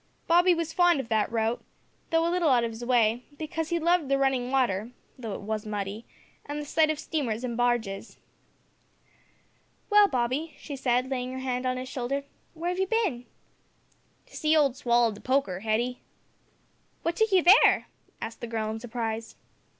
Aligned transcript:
Bobby 0.25 0.55
was 0.55 0.73
fond 0.73 0.99
of 0.99 1.09
that 1.09 1.31
route, 1.31 1.63
though 2.09 2.27
a 2.27 2.31
little 2.31 2.49
out 2.49 2.63
of 2.63 2.71
his 2.71 2.83
way, 2.83 3.23
because 3.37 3.69
he 3.69 3.77
loved 3.77 4.09
the 4.09 4.17
running 4.17 4.49
water, 4.49 4.93
though 5.15 5.35
it 5.35 5.41
was 5.41 5.63
muddy, 5.63 6.07
and 6.43 6.57
the 6.59 6.65
sight 6.65 6.89
of 6.89 6.97
steamers 6.97 7.43
and 7.43 7.55
barges. 7.55 8.17
"Well, 9.91 10.07
Bobby," 10.07 10.55
she 10.57 10.75
said, 10.75 11.11
laying 11.11 11.31
her 11.33 11.37
hand 11.37 11.67
on 11.67 11.77
his 11.77 11.87
shoulder, 11.87 12.23
"where 12.55 12.69
have 12.71 12.79
you 12.79 12.87
been?" 12.87 13.27
"To 14.25 14.35
see 14.35 14.57
old 14.57 14.75
Swallow'd 14.75 15.13
the 15.13 15.21
poker, 15.21 15.59
Hetty." 15.59 16.01
"What 17.03 17.15
took 17.15 17.31
you 17.31 17.43
there?" 17.43 17.85
asked 18.19 18.41
the 18.41 18.47
girl 18.47 18.71
in 18.71 18.79
surprise. 18.79 19.35